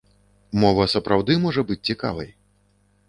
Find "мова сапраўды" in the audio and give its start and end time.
0.63-1.37